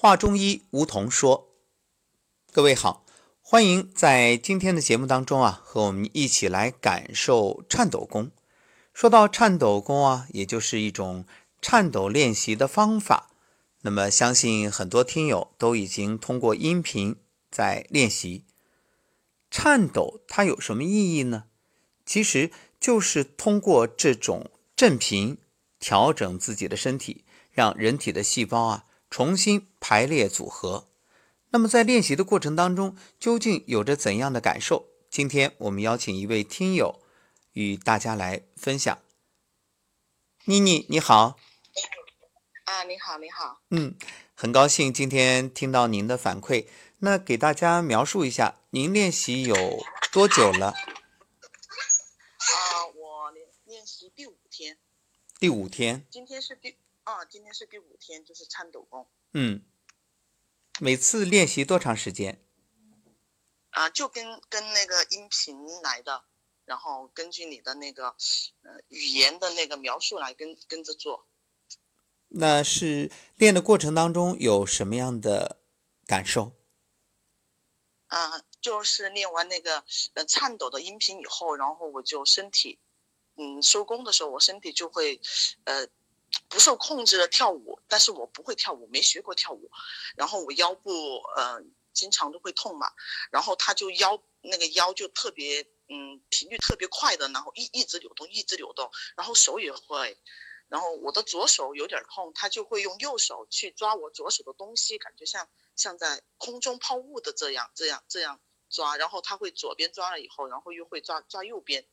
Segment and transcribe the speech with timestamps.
[0.00, 1.56] 话中医，梧桐说。
[2.52, 3.04] 各位好，
[3.42, 8.30] 欢迎在今天的节目当中啊，和我们一起来感受颤抖功。
[8.94, 11.26] 说到颤抖功啊，也就是一种
[11.60, 13.30] 颤抖练习的方法。
[13.80, 17.16] 那么，相信很多听友都已经通过音频
[17.50, 18.44] 在练习。
[19.50, 21.46] 颤抖它有什么意义呢？
[22.06, 25.38] 其实就是通过这种振频，
[25.80, 28.84] 调整自己的身体，让人体的细胞啊。
[29.10, 30.88] 重新排列组合，
[31.50, 34.86] 那么在练习的过程当中，究竟有着怎样的感受？
[35.10, 37.00] 今天我们邀请一位听友
[37.52, 38.98] 与大家来分享。
[40.44, 41.38] 妮妮，你好。
[42.64, 43.62] 啊，你好，你好。
[43.70, 43.96] 嗯，
[44.34, 46.66] 很高兴今天听到您的反馈。
[46.98, 49.54] 那给大家描述一下，您练习有
[50.12, 50.68] 多久了？
[50.68, 50.76] 啊，
[52.94, 54.78] 我练练习第五天。
[55.38, 56.06] 第五天。
[56.10, 56.77] 今天是第。
[57.08, 59.08] 啊，今天是第五天，就是颤抖功。
[59.32, 59.64] 嗯，
[60.78, 62.44] 每次练习多长时间？
[63.70, 66.24] 啊，就跟跟那个音频来的，
[66.66, 68.08] 然后根据你的那个
[68.60, 71.26] 呃语言的那个描述来跟跟着做。
[72.28, 75.62] 那是练的过程当中有什么样的
[76.04, 76.52] 感受？
[78.08, 82.78] 啊，就是练完那个呃颤抖的音频以后，然后我就身体，
[83.36, 85.22] 嗯，收工的时候我身体就会
[85.64, 85.88] 呃。
[86.48, 89.70] 不受控制的跳舞，但是我不会跳舞，没学过跳舞，
[90.16, 92.90] 然后我腰部呃经常都会痛嘛，
[93.30, 100.18] 然后他就腰那个腰就特别嗯频率特别快的，然后一一直扭动一直扭动，然后手也会，
[100.68, 108.40] 然后我的左手有点痛，他就会用右手去抓我左手的东西，感觉像像在空中抛物的这样这样这样
[108.70, 111.86] 抓，然后他会左边抓了以后，然后又会抓抓右边，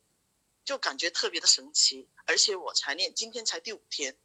[0.64, 4.18] 就感觉特别的神奇，而且我才练今天才第五天。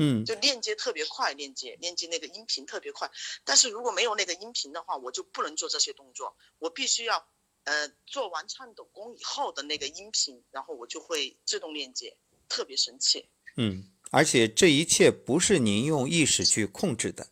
[0.00, 3.10] 嗯，就链接特别快，链接链接那个音频特别快，
[3.44, 7.28] 但是如果没有那个音频的话，我就不能做这些动作，我必须要，
[7.64, 12.16] 呃，做完颤抖功以后的那个音频，然后我就会自动链接，
[12.48, 13.28] 特别神奇。
[13.56, 17.26] 嗯，而且这一切不是您用意识去控制的，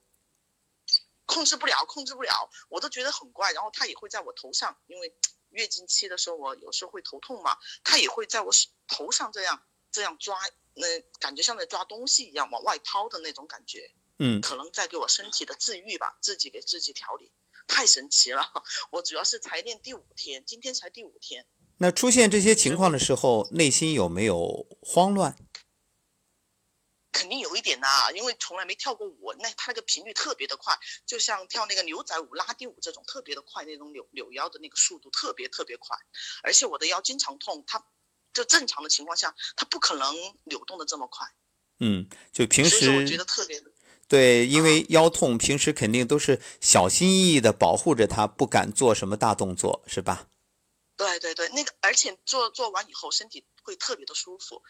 [1.25, 3.53] 控制不了，控制不了，我都觉得很怪。
[3.53, 5.15] 然后它也会在我头上，因为
[5.51, 8.53] 月经期的时候我有时候会头痛嘛，它也会在我
[8.89, 9.63] 头上这样
[9.93, 10.37] 这样抓。
[10.79, 17.33] 那感觉像在抓东西一样往外掏的那种感觉，嗯，可能在给我身体的治愈吧，自己给自己调理，
[17.67, 18.53] 太神奇了。
[18.91, 21.47] 我主要是才练第五天，今天才第五天。
[21.79, 25.35] 那出现这些情况的时候，内心有没有慌乱？
[27.11, 35.97] 肯定有一点呐，因为从来没跳过舞，那他那个频率特别的快，就像跳那个牛仔舞、拉丁舞这种特别的快，那种扭扭腰的那个速度特别特别快，
[36.43, 37.87] 而且我的腰经常痛，他。
[38.37, 40.15] 就正常的情况下，它不可能
[40.45, 41.27] 扭动的这么快。
[41.81, 43.63] 嗯，就平时我觉得特别
[44.07, 50.29] 对，因为腰痛，平时肯定都是小心翼翼的保护着它，不敢做什么大动作，是吧？
[50.97, 54.63] 对对对，那个而且做做完以后，身体会特别的舒服。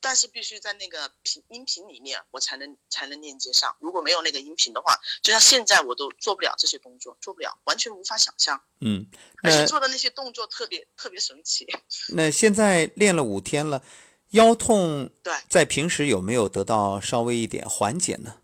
[0.00, 3.76] 但是必须在那个频音频里面，我才能才能链接上。
[3.80, 8.62] 如果没有那个音频的话，就像现在我都做不了这些动作，做不了，完全无法想象。
[8.80, 9.06] 嗯，
[9.42, 11.66] 而且做的那些动作特别特别神奇。
[12.08, 13.84] 那现在练了五天了，
[14.30, 18.40] 腰痛对，在平时有没有得到稍微一点缓解呢？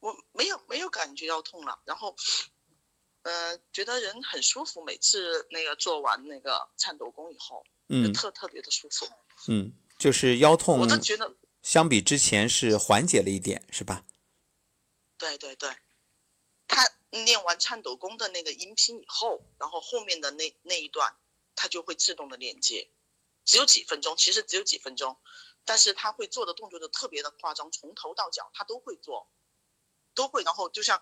[0.00, 2.14] 我没有没有感觉腰痛了，然后，
[3.22, 4.84] 呃，觉得人很舒服。
[4.84, 9.08] 每次那个做完那个颤抖功以后，嗯，特特别的舒服。
[9.48, 9.72] 嗯。
[9.98, 14.04] 就是腰痛，我都觉得相比之前是缓解了一点，是吧？
[15.18, 15.76] 对对对，
[16.68, 21.16] 他练完颤抖功的那个音频以后，然后后面的那那一段，
[21.56, 22.88] 他就会自动的连接，
[23.44, 25.18] 只有几分钟，其实只有几分钟，
[25.64, 29.28] 但是他会做的动作就特别的夸张，从头到脚他都会做，
[30.14, 31.00] 都会，然后就像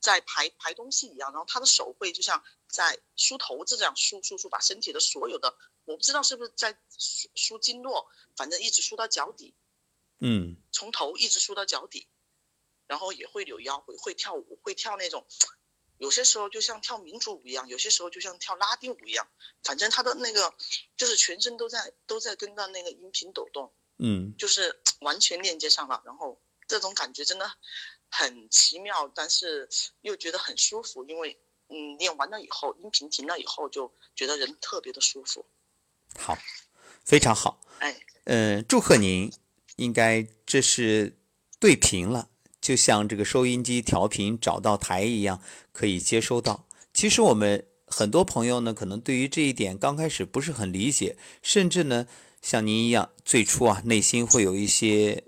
[0.00, 5.56] 在排排东西一样，然后他的手会就像在梳头子这样梳梳梳，把身体的所有的。
[5.84, 9.54] 我不知道是不是在梳梳经络，反正一直梳到脚底，
[10.18, 12.08] 嗯，从头一直梳到脚底，
[12.88, 15.24] 然后也会扭腰，会会跳舞，会跳那种，
[15.98, 19.28] 有些时候就像跳民族舞一样，有些时候就像跳拉丁舞一样，
[19.62, 20.52] 反正他的那个
[20.96, 27.48] 就是全身都在都在跟着那个音频抖动，嗯，就是完全链接上了，然后这种感觉真的
[28.08, 29.68] 很奇妙，但是
[30.02, 31.38] 又觉得很舒服，因为
[31.68, 35.44] 嗯练完了以后，音频停了以后，就觉得人特别的舒服。
[36.18, 36.36] 好，
[37.04, 37.60] 非常好。
[37.80, 39.30] 哎，嗯，祝贺您，
[39.76, 41.18] 应该这是
[41.60, 42.30] 对频了，
[42.60, 45.42] 就像这个收音机调频找到台一样，
[45.72, 46.66] 可以接收到。
[46.94, 52.06] 其实我们很多朋友呢，可能对于这一点刚开始不是很理解，甚至呢，
[52.40, 55.22] 像您一样，最初啊，内心会有一些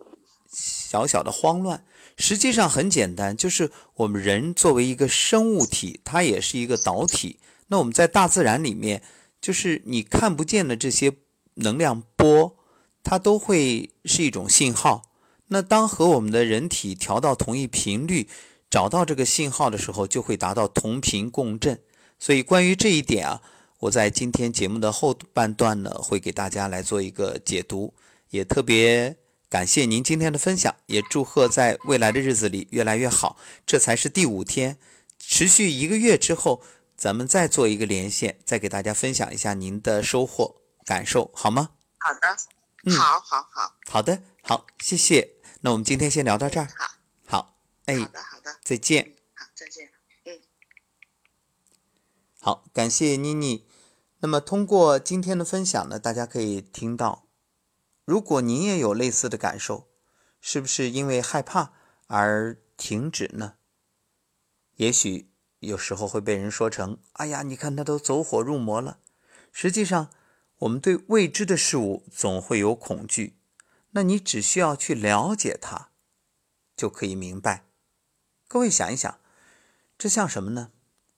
[0.51, 1.85] 小小的慌乱。
[2.19, 7.39] 实际上很简单，就是我们人作为一个生物体，它也是一个导体。
[7.69, 9.03] 那我们在大自然里面，
[9.41, 11.13] 就是你看不见的这些
[11.55, 12.57] 能量波，
[13.05, 15.03] 它都会是一种信号。
[15.47, 18.29] 那当和我们的人体调到同一频率，
[18.69, 21.81] 找到这个信号的时候，就会达到同频共振。
[22.19, 23.41] 所以关于这一点啊，
[23.79, 27.95] 我在今天节目的后半段呢，会给大家来做一个解读。
[28.31, 29.17] 也特别
[29.49, 33.39] 感谢您今天的分享，也祝贺在未来的日子里越来越好。
[33.65, 34.79] 这才是第五天，
[35.19, 36.63] 持续一个月之后，
[36.97, 41.71] 咱们再做一个连线，再给大家分享一下您的收获感受，好吗？
[41.99, 42.37] 好的，
[42.85, 45.37] 嗯好，好，好，好的，好，谢谢。
[45.63, 46.69] 那我们今天先聊到这儿。
[46.77, 46.91] 好，
[47.27, 49.17] 好，哎，好的，好的，再见。
[49.35, 49.89] 好，再见。
[50.27, 50.39] 嗯，
[52.39, 53.67] 好，感谢妮妮。
[54.21, 57.28] 那么通过今天的分享呢，大家可以听到，
[58.09, 59.87] 如果您也有类似的感受，
[60.41, 61.75] 是不是因为害怕
[62.07, 63.57] 而停止呢？
[64.77, 69.01] 也许有时候会被人说成：“哎呀，你看他都走火入魔了。”
[69.53, 70.09] 实际上，
[70.61, 73.39] 我们对未知的事物总会有恐惧。
[73.91, 75.91] 那你只需要去了解它，
[76.75, 77.67] 就可以明白。
[78.47, 79.21] 各位想一想，
[79.99, 80.73] 这像什么呢？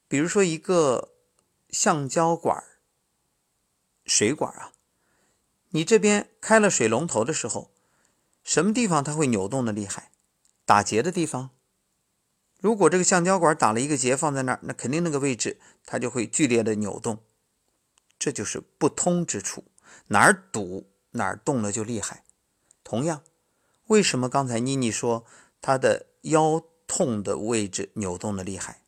[0.09, 1.13] 比如说一个
[1.69, 2.61] 橡胶管、
[4.03, 4.73] 水管啊，
[5.73, 7.71] 你这边开了水龙头的时候，
[8.43, 10.11] 什么地方它会扭动的厉害？
[10.65, 11.51] 打结的地方。
[12.59, 17.23] 如果这个橡胶管打了一个结放在那儿，那肯定那个位置它就会剧烈的扭动。
[18.19, 19.63] 这就是不通之处，
[20.07, 22.23] 哪儿堵哪儿动了就厉害。
[22.83, 23.23] 同样，
[23.87, 25.25] 为什么刚才妮妮说
[25.61, 28.83] 她的腰痛的位置扭动的厉害？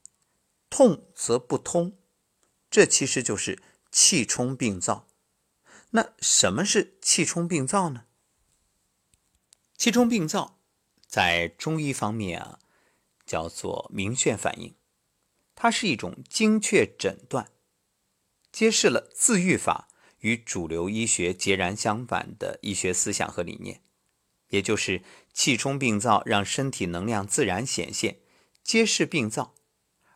[0.69, 1.94] 痛则不通，
[2.69, 5.07] 这其实就是气冲病灶。
[5.95, 8.06] 那什么是气冲病灶呢？
[9.78, 10.60] 气冲病灶
[11.06, 12.60] 在中医方面啊，
[13.28, 14.75] 叫做明眩反应，
[15.54, 17.51] 它是一种精确诊断，
[18.51, 19.88] 揭示了自愈法
[20.19, 23.84] 与主流医学截然相反的医学思想和理念。
[24.50, 28.19] 也就是气冲病灶，让身体能量自然显现，
[28.63, 29.54] 揭示病灶；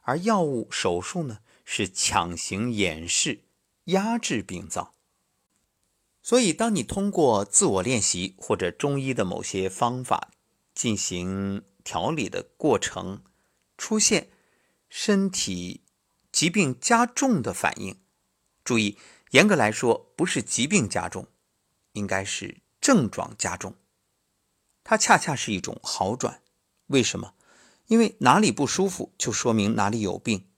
[0.01, 3.45] 而药物、手术呢，是强行掩饰、
[3.85, 4.95] 压制病灶。
[6.27, 10.29] 所以，当你通过自我练习或者中医的某些方法
[10.75, 13.24] 进行调理的过程，
[13.77, 14.27] 出现
[14.89, 15.85] 身体
[16.29, 17.97] 疾病加重的反应，
[18.65, 18.97] 注意，
[19.31, 21.27] 严格来说，不是疾病加重，
[21.94, 23.75] 应该是症状加重。
[24.83, 26.41] 它恰恰是一种好转，
[26.88, 27.35] 为什么？
[27.85, 30.50] 因为哪里不舒服，就说明哪里有病。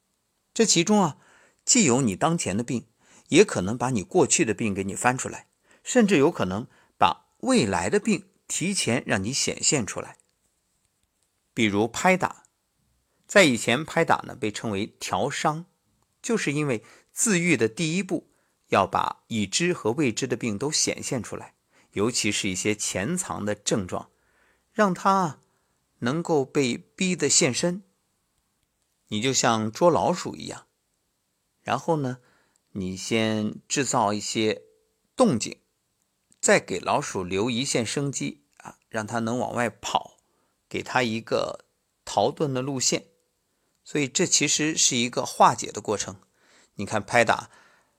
[0.51, 1.17] 这其中啊，
[1.63, 2.87] 既有你当前的病，
[3.27, 5.45] 也可能把你过去的病给你翻出来，
[5.83, 6.67] 甚至有可能
[6.97, 10.17] 把未来的病提前让你显现出来。
[11.53, 12.45] 比如拍打，
[13.27, 15.65] 在以前拍打呢被称为调伤，
[16.21, 18.29] 就是因为自愈的第一步
[18.67, 21.55] 要把已知和未知的病都显现出来，
[21.91, 24.09] 尤其是一些潜藏的症状。
[24.71, 25.39] 让他
[25.97, 27.83] 能够被逼得现身，
[29.07, 30.67] 你就像捉老鼠一样，
[31.61, 32.19] 然后呢，
[32.71, 34.61] 你先制造一些
[35.17, 35.59] 动静，
[36.39, 40.17] 再给老鼠留一线生机啊，让它能往外跑，
[40.67, 41.65] 给它一个
[42.05, 43.05] 逃遁的路线。
[43.83, 46.17] 所以这其实是一个化解的过程。
[46.75, 47.49] 你看拍打，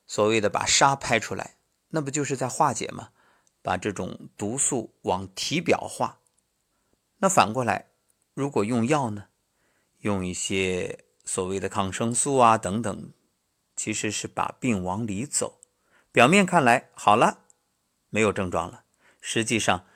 [0.07, 1.57] 所谓的把沙拍出来，
[1.89, 3.11] 那不就是在化解吗？
[3.63, 6.21] 把这种毒素往体表化。
[7.19, 7.91] 那反过来，
[8.33, 9.27] 如果用药呢，
[9.99, 13.13] 用一些所谓的抗生素啊等等，
[13.77, 15.61] 其实是把病往里走。
[16.11, 17.45] 表面看来好了，
[18.11, 18.85] 没有症状了，
[19.21, 19.87] 实际上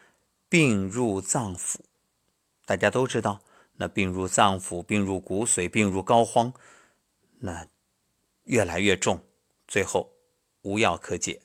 [0.48, 1.76] 病入脏腑。
[2.64, 3.42] 大家都知道，
[3.74, 6.54] 那病入脏腑，病入骨髓，病入膏肓，
[7.40, 7.68] 那
[8.44, 9.22] 越来越重，
[9.68, 10.12] 最后
[10.62, 11.42] 无药可解。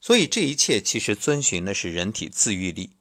[0.00, 2.96] 所以这一切其实遵循的是人体自愈力。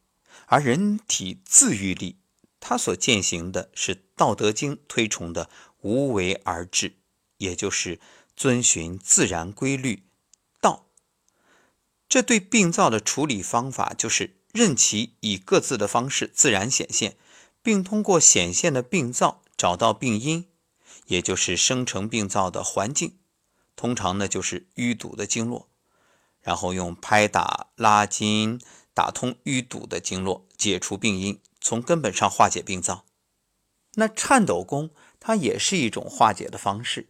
[0.48, 2.18] 而人体自愈力，
[2.60, 5.50] 它所践行的是《道德经》推崇的
[5.82, 6.96] 无为而治，
[7.38, 8.00] 也就是
[8.36, 10.04] 遵循自然规律。
[12.14, 17.18] 这对病灶的处理方法，就是任其以各自的方式自然显现，
[17.64, 20.48] 并通过显现的病灶找到病因，
[21.08, 23.18] 也就是生成病灶的环境。
[23.76, 25.68] 通常呢，就是淤堵的经络，
[26.44, 28.62] 然后用拍打、拉筋。
[28.94, 33.06] 打通淤堵的经络，解除病因，从根本上化解病灶。
[33.96, 37.10] 那颤抖功，它也是一种化解的方式，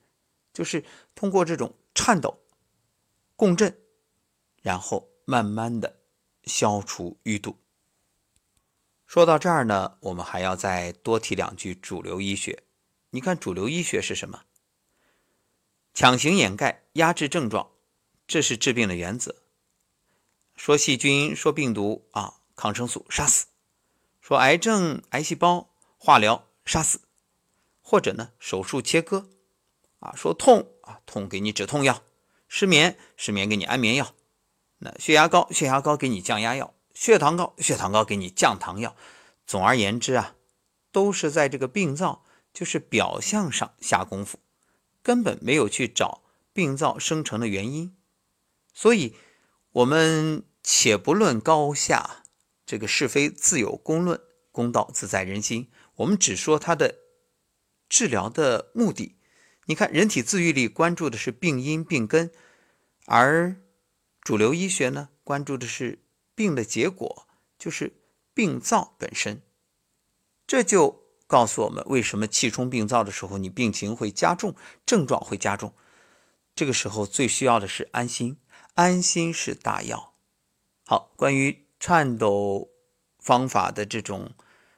[0.53, 2.39] 就是通过这种颤抖、
[3.36, 3.77] 共振，
[4.63, 6.00] 然后慢慢的
[6.46, 7.60] 消除淤堵。
[9.05, 12.63] 说到这儿呢，我们还要再多提两句主流医学。
[13.12, 14.46] 你看，主流医学是什么？
[15.93, 17.70] 强行掩盖、压制症状，
[18.25, 19.36] 这是治病的原则。
[20.55, 23.46] 说细菌、说病毒啊，抗生素杀死；
[24.20, 27.00] 说癌症、癌细胞，化疗杀死；
[27.82, 29.29] 或者呢，手术切割
[30.00, 32.01] 啊，说痛啊，痛给你止痛药；
[32.48, 34.15] 失眠，失眠给你安眠药；
[35.00, 38.96] 血压高，血压高给你降压药；血糖高，血糖高给你降糖药。
[39.46, 40.36] 总而言之啊，
[40.92, 42.24] 都是在这个病灶，
[42.54, 44.40] 就是表象上下功夫。
[45.02, 46.22] 根本没有去找
[46.54, 47.94] 病灶生成的原因，
[48.74, 49.16] 所以，
[49.74, 52.24] 我们且不论高下，
[52.66, 54.22] 这个是非自有公论，
[54.52, 55.70] 公道自在人心。
[55.96, 57.00] 我们只说它的
[57.90, 59.18] 治疗的目的。
[59.66, 62.32] 你看，人体自愈力关注的是病因病根，
[63.06, 63.58] 而
[64.24, 66.00] 主流医学呢，关注的是
[66.34, 67.27] 病的结果，
[67.58, 67.94] 就是
[68.34, 69.42] 病灶本身。
[70.48, 71.01] 这就。
[71.25, 74.53] 告诉我们为什么气冲病灶的时候，你病情会加重，
[74.86, 75.74] 症状会加重。
[76.53, 78.38] 这个时候最需要的是安心，
[78.75, 80.13] 安心是大药。
[80.86, 82.70] 好，关于颤抖
[83.18, 84.36] 方法的这种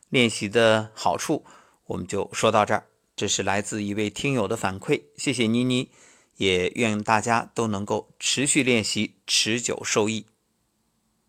[0.08, 1.44] 练习的好处，
[1.88, 2.88] 我们就说到这儿。
[3.18, 5.92] 这是来自一位听友的反馈，谢谢妮妮，
[6.38, 10.26] 也愿大家都能够持续练习，持久受益。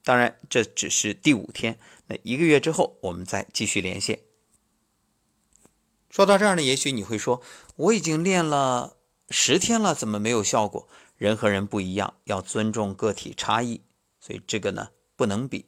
[0.03, 4.21] 当然，这只是第五天，那一个月之后，我们再继续连线。
[6.09, 7.43] 说到这儿呢，也许你会说，
[7.77, 8.97] 我已经练了
[9.29, 10.89] 十天了，怎么没有效果？
[11.17, 13.83] 人和人不一样，要尊重个体差异，
[14.21, 15.67] 所以这个呢不能比。